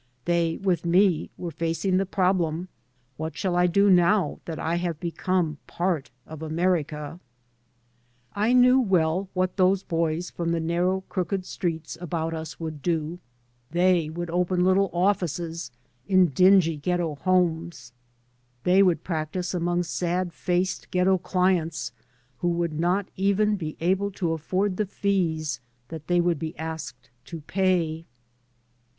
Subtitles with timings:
[0.25, 2.69] They with me were facing the problem:"
[3.17, 7.19] What shall I do now that I have become part of America?"
[8.45, 10.59] I knew well what those 3 by Google MY MOTHER AND I boys from the
[10.73, 13.19] narrow, crooked streets about us would do.
[13.69, 15.69] They would open little offices
[16.07, 17.93] in dingy ghetto homes;
[18.63, 21.91] they would practice among sad faced ghetto clients
[22.39, 25.59] who would not even be able to afiord the fees
[25.89, 28.05] that they would be asked to pay.